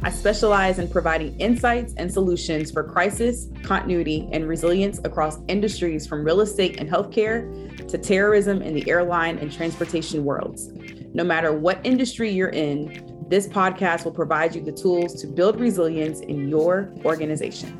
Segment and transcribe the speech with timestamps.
[0.00, 6.24] I specialize in providing insights and solutions for crisis, continuity, and resilience across industries from
[6.24, 10.70] real estate and healthcare to terrorism in the airline and transportation worlds.
[11.14, 15.58] No matter what industry you're in, this podcast will provide you the tools to build
[15.58, 17.76] resilience in your organization.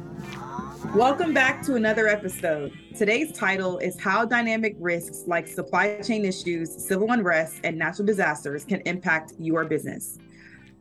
[0.97, 2.73] Welcome back to another episode.
[2.97, 8.65] Today's title is How Dynamic Risks like Supply Chain Issues, Civil Unrest, and Natural Disasters
[8.65, 10.19] Can Impact Your Business.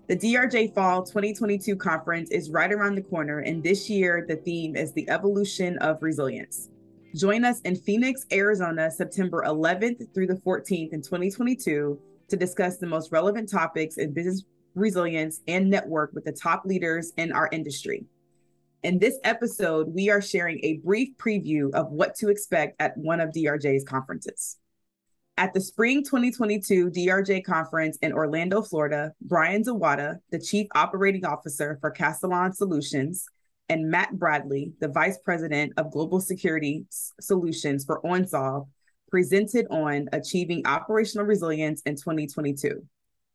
[0.07, 4.77] The DRJ Fall 2022 conference is right around the corner, and this year the theme
[4.77, 6.69] is the evolution of resilience.
[7.13, 12.87] Join us in Phoenix, Arizona, September 11th through the 14th in 2022 to discuss the
[12.87, 18.05] most relevant topics in business resilience and network with the top leaders in our industry.
[18.83, 23.19] In this episode, we are sharing a brief preview of what to expect at one
[23.19, 24.57] of DRJ's conferences.
[25.39, 31.77] At the Spring 2022 DRJ conference in Orlando, Florida, Brian Zawada, the Chief Operating Officer
[31.79, 33.23] for Castellan Solutions,
[33.69, 38.67] and Matt Bradley, the Vice President of Global Security Solutions for OnSolve,
[39.11, 42.83] presented on achieving operational resilience in 2022,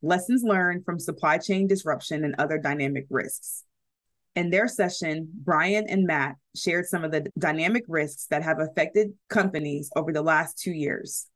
[0.02, 3.62] lessons learned from supply chain disruption and other dynamic risks.
[4.34, 9.12] In their session, Brian and Matt shared some of the dynamic risks that have affected
[9.28, 11.28] companies over the last two years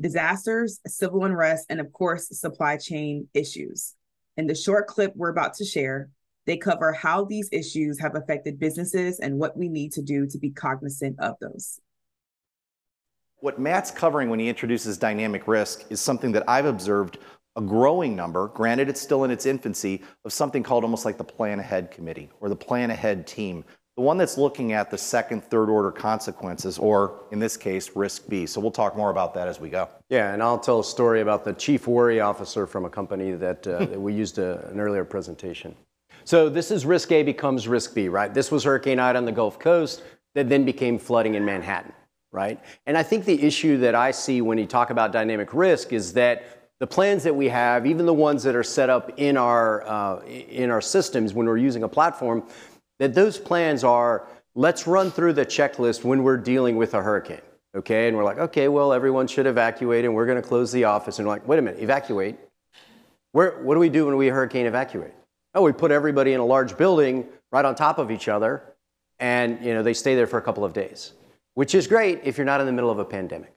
[0.00, 3.94] disasters, civil unrest, and of course, supply chain issues.
[4.36, 6.08] In the short clip we're about to share,
[6.46, 10.38] they cover how these issues have affected businesses and what we need to do to
[10.38, 11.78] be cognizant of those.
[13.36, 17.18] What Matt's covering when he introduces dynamic risk is something that I've observed
[17.56, 21.24] a growing number, granted it's still in its infancy, of something called almost like the
[21.24, 23.64] plan ahead committee or the plan ahead team.
[23.96, 28.26] The one that's looking at the second, third order consequences, or in this case, risk
[28.26, 28.46] B.
[28.46, 29.86] So we'll talk more about that as we go.
[30.08, 33.66] Yeah, and I'll tell a story about the chief worry officer from a company that,
[33.66, 35.76] uh, that we used a, an earlier presentation.
[36.24, 38.32] So this is risk A becomes risk B, right?
[38.32, 40.02] This was Hurricane Ida on the Gulf Coast
[40.34, 41.92] that then became flooding in Manhattan,
[42.30, 42.58] right?
[42.86, 46.14] And I think the issue that I see when you talk about dynamic risk is
[46.14, 49.86] that the plans that we have, even the ones that are set up in our
[49.86, 52.42] uh, in our systems when we're using a platform,
[53.02, 57.40] that those plans are let's run through the checklist when we're dealing with a hurricane.
[57.74, 60.84] Okay, and we're like, okay, well, everyone should evacuate, and we're going to close the
[60.84, 61.18] office.
[61.18, 62.36] And we're like, wait a minute, evacuate.
[63.32, 65.14] Where, what do we do when we hurricane evacuate?
[65.54, 68.62] Oh, we put everybody in a large building right on top of each other,
[69.18, 71.12] and you know they stay there for a couple of days,
[71.54, 73.52] which is great if you're not in the middle of a pandemic,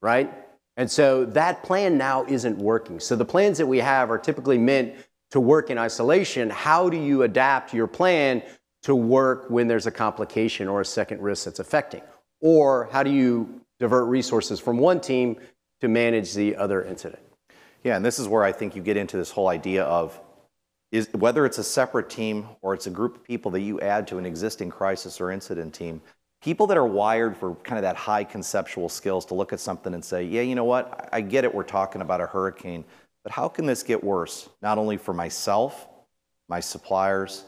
[0.00, 0.32] right?
[0.78, 3.00] And so that plan now isn't working.
[3.00, 4.94] So the plans that we have are typically meant
[5.30, 6.50] to work in isolation.
[6.50, 8.42] How do you adapt your plan
[8.82, 12.02] to work when there's a complication or a second risk that's affecting?
[12.40, 15.36] Or how do you divert resources from one team
[15.80, 17.22] to manage the other incident?
[17.84, 20.18] Yeah, and this is where I think you get into this whole idea of
[20.90, 24.06] is whether it's a separate team or it's a group of people that you add
[24.08, 26.00] to an existing crisis or incident team,
[26.42, 29.92] people that are wired for kind of that high conceptual skills to look at something
[29.92, 32.84] and say, yeah, you know what, I get it, we're talking about a hurricane,
[33.28, 34.48] but how can this get worse?
[34.62, 35.86] Not only for myself,
[36.48, 37.44] my suppliers,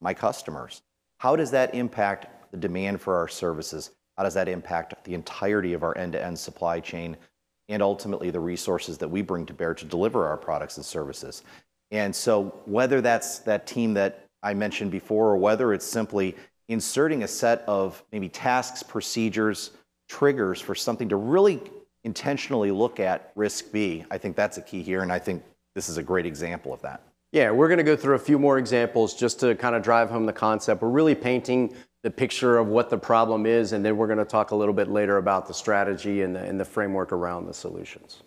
[0.00, 0.82] my customers.
[1.18, 3.90] How does that impact the demand for our services?
[4.16, 7.16] How does that impact the entirety of our end to end supply chain
[7.68, 11.42] and ultimately the resources that we bring to bear to deliver our products and services?
[11.90, 16.36] And so, whether that's that team that I mentioned before, or whether it's simply
[16.68, 19.72] inserting a set of maybe tasks, procedures,
[20.08, 21.60] triggers for something to really
[22.04, 25.02] intentionally look at risk B, I think that's a key here.
[25.02, 25.42] And I think
[25.74, 27.02] this is a great example of that.
[27.32, 30.08] Yeah, we're going to go through a few more examples just to kind of drive
[30.08, 30.82] home the concept.
[30.82, 34.24] We're really painting the picture of what the problem is, and then we're going to
[34.24, 37.54] talk a little bit later about the strategy and the, and the framework around the
[37.54, 38.22] solutions.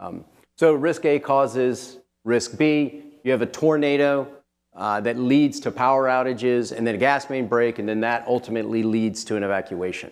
[0.00, 0.24] Um,
[0.56, 4.26] so, risk A causes Risk B, you have a tornado
[4.74, 8.24] uh, that leads to power outages and then a gas main break, and then that
[8.26, 10.10] ultimately leads to an evacuation.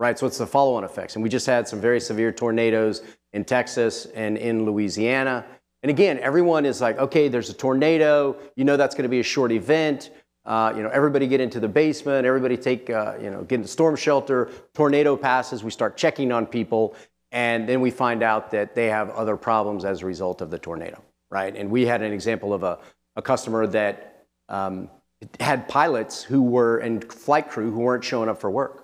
[0.00, 0.18] Right?
[0.18, 1.14] So it's the follow on effects.
[1.14, 3.02] And we just had some very severe tornadoes
[3.32, 5.46] in Texas and in Louisiana.
[5.84, 8.36] And again, everyone is like, okay, there's a tornado.
[8.56, 10.10] You know that's going to be a short event.
[10.44, 12.26] Uh, you know, everybody get into the basement.
[12.26, 14.50] Everybody take, uh, you know, get into storm shelter.
[14.74, 15.62] Tornado passes.
[15.62, 16.96] We start checking on people,
[17.30, 20.58] and then we find out that they have other problems as a result of the
[20.58, 21.00] tornado
[21.30, 21.56] right?
[21.56, 22.78] And we had an example of a,
[23.16, 24.90] a customer that um,
[25.38, 28.79] had pilots who were and flight crew who weren't showing up for work,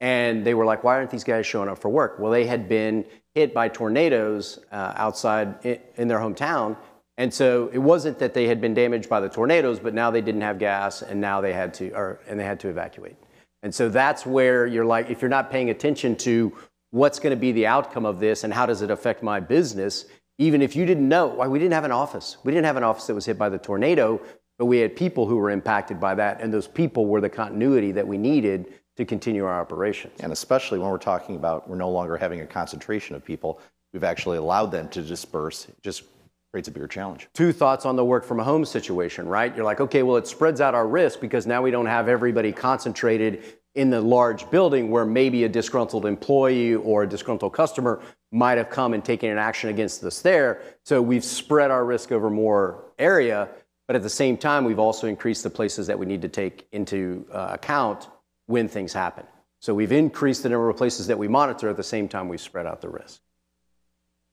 [0.00, 2.18] And they were like, why aren't these guys showing up for work?
[2.18, 3.04] Well, they had been
[3.34, 6.76] hit by tornadoes uh, outside in, in their hometown.
[7.16, 10.20] And so it wasn't that they had been damaged by the tornadoes, but now they
[10.20, 13.16] didn't have gas and now they had to, or, and they had to evacuate.
[13.64, 16.56] And so that's where you're like, if you're not paying attention to
[16.90, 20.04] what's going to be the outcome of this and how does it affect my business,
[20.38, 22.36] even if you didn't know, why we didn't have an office.
[22.44, 24.20] We didn't have an office that was hit by the tornado,
[24.56, 27.92] but we had people who were impacted by that, and those people were the continuity
[27.92, 30.20] that we needed to continue our operations.
[30.20, 33.60] And especially when we're talking about we're no longer having a concentration of people,
[33.92, 35.68] we've actually allowed them to disperse.
[35.68, 36.02] It just
[36.50, 37.28] creates a bigger challenge.
[37.32, 39.54] Two thoughts on the work from home situation, right?
[39.54, 42.50] You're like, okay, well, it spreads out our risk because now we don't have everybody
[42.50, 43.44] concentrated
[43.76, 48.00] in the large building where maybe a disgruntled employee or a disgruntled customer
[48.32, 50.60] might have come and taken an action against us there.
[50.84, 53.48] So we've spread our risk over more area,
[53.86, 56.66] but at the same time, we've also increased the places that we need to take
[56.72, 58.08] into uh, account
[58.48, 59.24] when things happen.
[59.60, 62.40] So we've increased the number of places that we monitor at the same time we've
[62.40, 63.20] spread out the risk.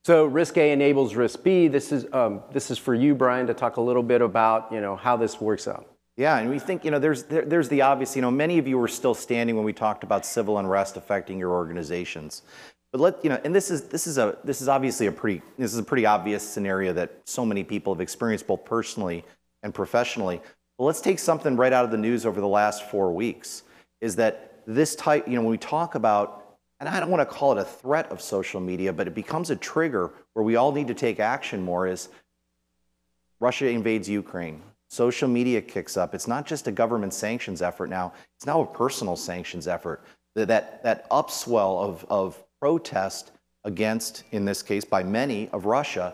[0.04, 1.68] So risk A enables risk B.
[1.68, 4.82] This is, um, this is for you, Brian, to talk a little bit about you
[4.82, 5.92] know, how this works out.
[6.18, 8.68] Yeah, and we think, you know, there's, there, there's the obvious, you know, many of
[8.68, 12.44] you were still standing when we talked about civil unrest affecting your organizations.
[12.92, 15.42] But let, you know, and this is, this is, a, this is obviously a pretty,
[15.58, 19.26] this is a pretty obvious scenario that so many people have experienced both personally
[19.64, 20.40] and professionally.
[20.78, 23.64] But let's take something right out of the news over the last four weeks,
[24.06, 27.36] is that this type, you know, when we talk about, and I don't want to
[27.36, 30.72] call it a threat of social media, but it becomes a trigger where we all
[30.72, 32.10] need to take action more is
[33.40, 36.14] Russia invades Ukraine Social media kicks up.
[36.14, 40.04] It's not just a government sanctions effort now, it's now a personal sanctions effort.
[40.36, 43.32] That, that upswell of, of protest
[43.64, 46.14] against, in this case, by many of Russia,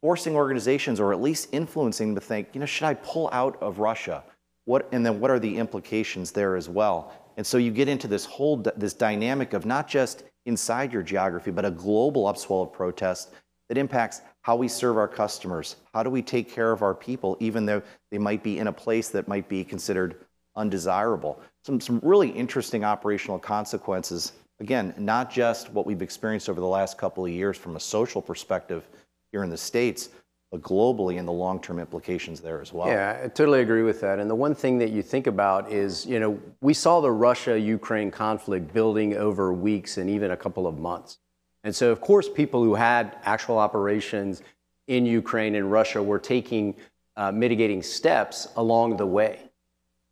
[0.00, 3.62] forcing organizations or at least influencing them to think, you know, should I pull out
[3.62, 4.24] of Russia?
[4.64, 7.12] What, and then what are the implications there as well?
[7.38, 11.52] And so you get into this whole this dynamic of not just inside your geography,
[11.52, 13.30] but a global upswell of protest
[13.68, 17.36] that impacts how we serve our customers, how do we take care of our people,
[17.38, 17.80] even though
[18.10, 20.16] they might be in a place that might be considered
[20.56, 21.40] undesirable.
[21.64, 24.32] Some, some really interesting operational consequences.
[24.58, 28.20] Again, not just what we've experienced over the last couple of years from a social
[28.20, 28.88] perspective
[29.30, 30.08] here in the States,
[30.54, 32.88] globally and the long-term implications there as well.
[32.88, 34.18] Yeah, I totally agree with that.
[34.18, 38.10] And the one thing that you think about is, you know, we saw the Russia-Ukraine
[38.10, 41.18] conflict building over weeks and even a couple of months.
[41.64, 44.42] And so, of course, people who had actual operations
[44.86, 46.76] in Ukraine and Russia were taking
[47.16, 49.40] uh, mitigating steps along the way.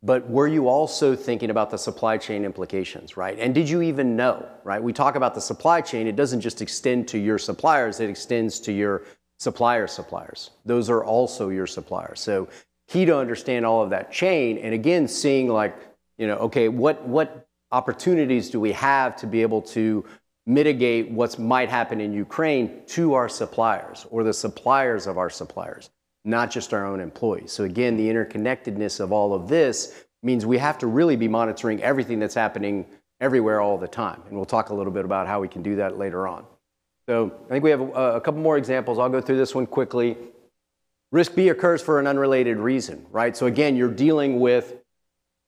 [0.03, 3.37] But were you also thinking about the supply chain implications, right?
[3.39, 4.81] And did you even know, right?
[4.81, 8.59] We talk about the supply chain, it doesn't just extend to your suppliers, it extends
[8.61, 9.05] to your
[9.37, 10.51] supplier suppliers.
[10.65, 12.19] Those are also your suppliers.
[12.19, 12.47] So
[12.87, 15.75] key to understand all of that chain and again seeing like,
[16.17, 20.05] you know, okay, what what opportunities do we have to be able to
[20.47, 25.89] mitigate what might happen in Ukraine to our suppliers or the suppliers of our suppliers,
[26.23, 27.51] not just our own employees.
[27.51, 31.83] So, again, the interconnectedness of all of this means we have to really be monitoring
[31.83, 32.85] everything that's happening
[33.19, 34.21] everywhere all the time.
[34.27, 36.45] And we'll talk a little bit about how we can do that later on.
[37.07, 38.99] So, I think we have a, a couple more examples.
[38.99, 40.17] I'll go through this one quickly.
[41.11, 43.35] Risk B occurs for an unrelated reason, right?
[43.35, 44.75] So, again, you're dealing with,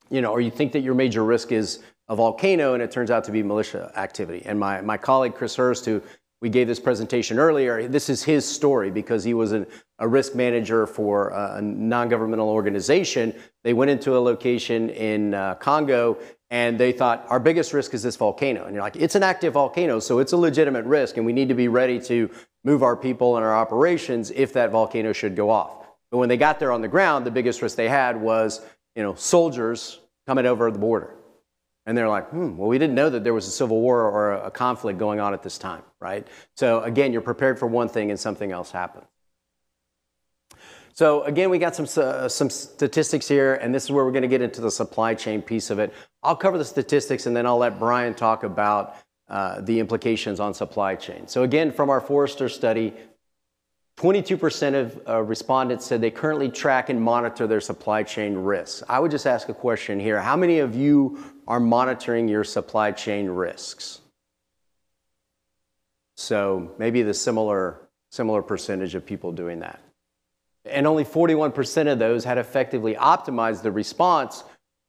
[0.09, 3.11] you know, or you think that your major risk is a volcano and it turns
[3.11, 4.41] out to be militia activity.
[4.45, 6.01] And my, my colleague Chris Hurst, who
[6.41, 9.67] we gave this presentation earlier, this is his story because he was an,
[9.99, 13.35] a risk manager for a non-governmental organization.
[13.65, 16.17] They went into a location in uh, Congo
[16.49, 18.65] and they thought our biggest risk is this volcano.
[18.65, 21.49] And you're like, it's an active volcano, so it's a legitimate risk and we need
[21.49, 22.29] to be ready to
[22.63, 25.87] move our people and our operations if that volcano should go off.
[26.11, 28.61] But when they got there on the ground, the biggest risk they had was,
[28.95, 31.15] you know, soldiers coming over the border.
[31.85, 34.33] And they're like, hmm, well, we didn't know that there was a civil war or
[34.33, 36.27] a conflict going on at this time, right?
[36.55, 39.05] So again, you're prepared for one thing and something else happens.
[40.93, 44.23] So again, we got some, uh, some statistics here, and this is where we're going
[44.23, 45.93] to get into the supply chain piece of it.
[46.21, 48.95] I'll cover the statistics, and then I'll let Brian talk about
[49.29, 51.27] uh, the implications on supply chain.
[51.27, 52.93] So again, from our Forrester study,
[53.97, 58.81] 22% of uh, respondents said they currently track and monitor their supply chain risks.
[58.87, 60.21] I would just ask a question here.
[60.21, 63.99] How many of you are monitoring your supply chain risks?
[66.15, 69.81] So maybe the similar, similar percentage of people doing that.
[70.65, 74.43] And only 41% of those had effectively optimized the response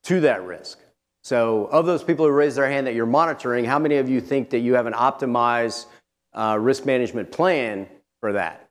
[0.04, 0.78] to that risk.
[1.22, 4.20] So, of those people who raised their hand that you're monitoring, how many of you
[4.20, 5.86] think that you have an optimized
[6.32, 7.88] uh, risk management plan
[8.20, 8.70] for that?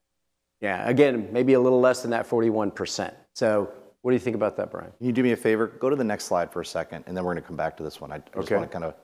[0.61, 3.13] Yeah, again, maybe a little less than that 41%.
[3.33, 4.91] So what do you think about that, Brian?
[4.97, 5.67] Can you do me a favor?
[5.67, 7.77] Go to the next slide for a second, and then we're going to come back
[7.77, 8.11] to this one.
[8.11, 8.55] I just okay.
[8.55, 8.95] want to kind of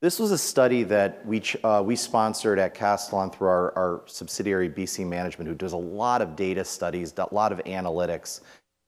[0.00, 4.68] This was a study that we, uh, we sponsored at Castellan through our, our subsidiary
[4.68, 8.40] BC Management, who does a lot of data studies, a lot of analytics.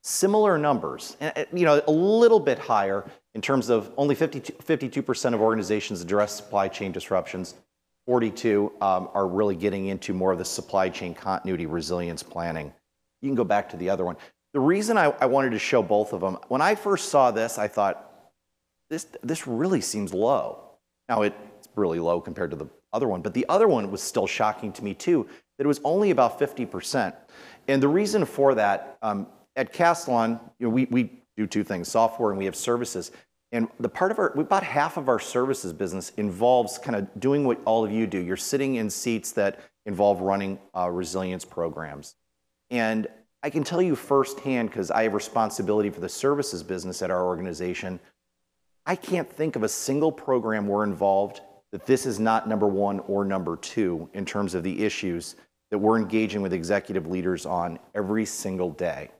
[0.02, 1.16] Similar numbers,
[1.52, 3.04] you know, a little bit higher
[3.34, 7.54] in terms of only 52, 52% of organizations address supply chain disruptions.
[8.06, 12.72] 42 um, are really getting into more of the supply chain continuity resilience planning.
[13.20, 14.16] You can go back to the other one.
[14.52, 17.58] The reason I, I wanted to show both of them, when I first saw this,
[17.58, 18.06] I thought,
[18.88, 20.70] this, this really seems low.
[21.08, 21.36] Now, it's
[21.76, 24.82] really low compared to the other one, but the other one was still shocking to
[24.82, 25.28] me too,
[25.58, 27.14] that it was only about 50%.
[27.68, 29.28] And the reason for that, um,
[29.60, 33.12] at Castellan, you know, we, we do two things, software and we have services.
[33.52, 37.44] And the part of our, about half of our services business involves kind of doing
[37.44, 38.18] what all of you do.
[38.18, 42.14] You're sitting in seats that involve running uh, resilience programs.
[42.70, 43.06] And
[43.42, 47.26] I can tell you firsthand, because I have responsibility for the services business at our
[47.26, 48.00] organization,
[48.86, 53.00] I can't think of a single program we're involved that this is not number one
[53.00, 55.36] or number two in terms of the issues
[55.70, 59.10] that we're engaging with executive leaders on every single day.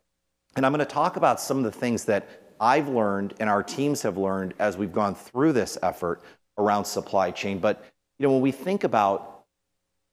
[0.56, 2.28] And I'm going to talk about some of the things that
[2.60, 6.22] I've learned and our teams have learned as we've gone through this effort
[6.58, 7.58] around supply chain.
[7.58, 7.84] But
[8.18, 9.44] you know, when we think about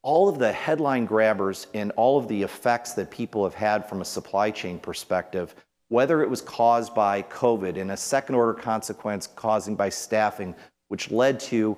[0.02, 4.02] all of the headline grabbers and all of the effects that people have had from
[4.02, 5.54] a supply chain perspective,
[5.90, 10.56] whether it was caused by COVID and a second order consequence causing by staffing,
[10.88, 11.78] which led to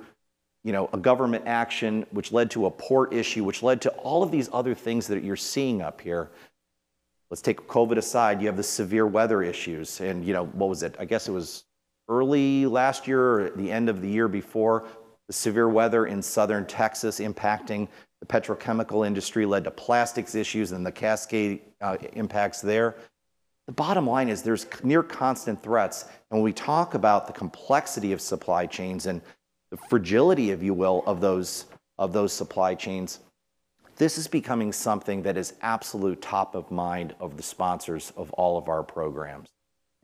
[0.64, 4.22] you know, a government action, which led to a port issue, which led to all
[4.24, 6.30] of these other things that you're seeing up here.
[7.30, 8.42] Let's take COVID aside.
[8.42, 10.02] You have the severe weather issues.
[10.02, 10.96] And, you know, what was it?
[11.00, 11.66] I guess it was
[12.08, 14.88] early last year or the end of the year before.
[15.28, 17.88] The severe weather in southern Texas impacting
[18.20, 22.96] the petrochemical industry led to plastics issues and the cascade uh, impacts there.
[23.68, 26.04] The bottom line is there's near constant threats.
[26.04, 29.22] And when we talk about the complexity of supply chains and
[29.70, 31.66] the fragility, if you will, of those,
[32.00, 33.20] of those supply chains,
[34.00, 38.58] this is becoming something that is absolute top of mind of the sponsors of all
[38.58, 39.50] of our programs.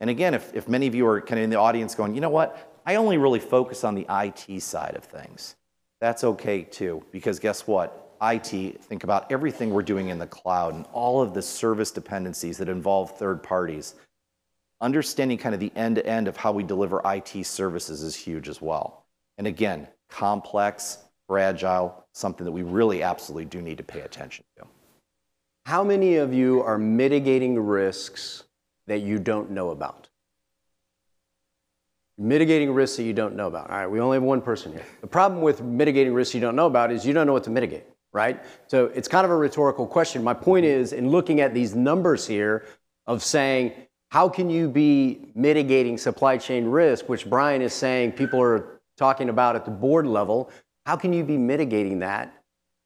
[0.00, 2.20] And again, if, if many of you are kind of in the audience going, you
[2.20, 5.56] know what, I only really focus on the IT side of things,
[5.98, 8.02] that's okay too, because guess what?
[8.20, 12.58] IT, think about everything we're doing in the cloud and all of the service dependencies
[12.58, 13.94] that involve third parties.
[14.82, 18.48] Understanding kind of the end to end of how we deliver IT services is huge
[18.48, 19.06] as well.
[19.38, 24.66] And again, complex, fragile, something that we really absolutely do need to pay attention to.
[25.66, 28.44] How many of you are mitigating risks
[28.86, 30.08] that you don't know about?
[32.18, 33.68] Mitigating risks that you don't know about.
[33.68, 34.84] All right, we only have one person here.
[35.00, 37.50] The problem with mitigating risks you don't know about is you don't know what to
[37.50, 37.84] mitigate
[38.16, 38.42] right?
[38.66, 40.24] So it's kind of a rhetorical question.
[40.24, 42.64] My point is, in looking at these numbers here
[43.06, 43.72] of saying,
[44.08, 49.28] how can you be mitigating supply chain risk, which Brian is saying people are talking
[49.28, 50.50] about at the board level,
[50.86, 52.32] how can you be mitigating that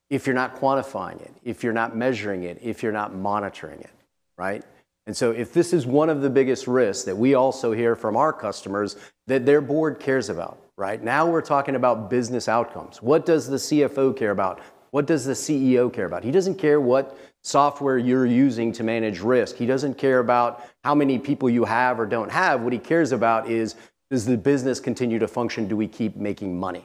[0.09, 3.93] if you're not quantifying it, if you're not measuring it, if you're not monitoring it,
[4.39, 4.65] right?
[5.07, 8.17] And so, if this is one of the biggest risks that we also hear from
[8.17, 11.03] our customers that their board cares about, right?
[11.03, 13.03] Now we're talking about business outcomes.
[13.03, 14.61] What does the CFO care about?
[14.93, 16.25] What does the CEO care about?
[16.25, 19.57] He doesn't care what software you're using to manage risk.
[19.57, 22.63] He doesn't care about how many people you have or don't have.
[22.63, 23.77] What he cares about is
[24.11, 25.69] does the business continue to function?
[25.69, 26.85] Do we keep making money?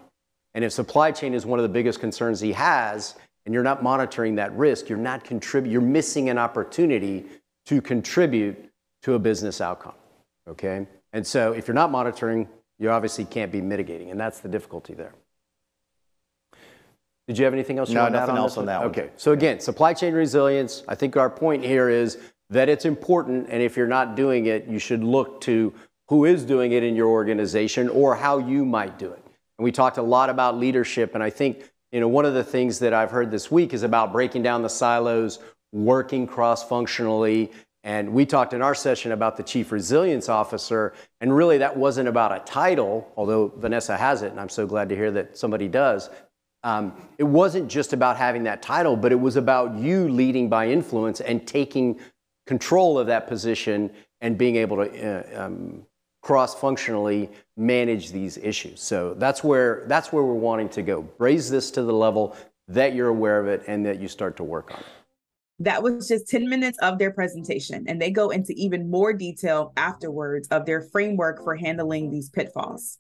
[0.56, 3.84] And if supply chain is one of the biggest concerns he has, and you're not
[3.84, 7.26] monitoring that risk, you're not contribute, you're missing an opportunity
[7.68, 8.72] to contribute
[9.04, 9.94] to a business outcome.
[10.48, 10.88] Okay?
[11.14, 12.48] And so if you're not monitoring,
[12.80, 15.14] you obviously can't be mitigating, and that's the difficulty there.
[17.28, 17.90] Did you have anything else?
[17.90, 18.90] You no, nothing on else on that one.
[18.90, 19.10] Okay.
[19.18, 20.84] So again, supply chain resilience.
[20.88, 22.18] I think our point here is
[22.50, 25.74] that it's important, and if you're not doing it, you should look to
[26.08, 29.25] who is doing it in your organization or how you might do it.
[29.58, 32.44] And we talked a lot about leadership, and I think you know one of the
[32.44, 35.40] things that I've heard this week is about breaking down the silos,
[35.72, 37.52] working cross-functionally.
[37.84, 42.10] And we talked in our session about the chief resilience officer, and really that wasn't
[42.10, 45.68] about a title, although Vanessa has it, and I'm so glad to hear that somebody
[45.68, 46.10] does.
[46.64, 50.68] Um, it wasn't just about having that title, but it was about you leading by
[50.68, 52.00] influence and taking
[52.48, 55.86] control of that position and being able to uh, um,
[56.24, 58.82] cross-functionally manage these issues.
[58.82, 61.10] So that's where that's where we're wanting to go.
[61.18, 62.36] Raise this to the level
[62.68, 64.86] that you're aware of it and that you start to work on it.
[65.60, 69.72] That was just 10 minutes of their presentation, and they go into even more detail
[69.78, 72.98] afterwards of their framework for handling these pitfalls.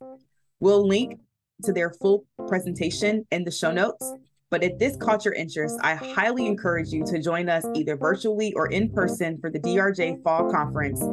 [0.61, 1.19] We'll link
[1.63, 4.13] to their full presentation in the show notes.
[4.51, 8.53] But if this caught your interest, I highly encourage you to join us either virtually
[8.53, 11.03] or in person for the DRJ Fall Conference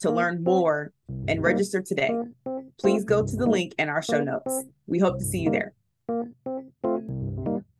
[0.00, 0.92] To learn more
[1.28, 2.10] and register today,
[2.78, 4.64] please go to the link in our show notes.
[4.86, 5.74] We hope to see you there.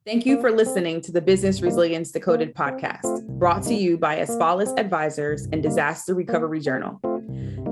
[0.04, 4.78] Thank you for listening to the Business Resilience Decoded podcast, brought to you by Asfalis
[4.78, 7.00] Advisors and Disaster Recovery Journal.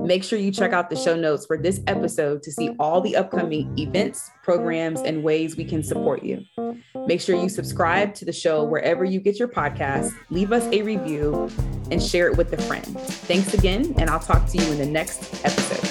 [0.03, 3.15] Make sure you check out the show notes for this episode to see all the
[3.15, 6.43] upcoming events, programs, and ways we can support you.
[7.09, 10.83] Make sure you subscribe to the show wherever you get your podcast, leave us a
[10.83, 11.49] review,
[11.89, 12.85] and share it with a friend.
[12.85, 15.88] Thanks again, and I'll talk to you in the next episode.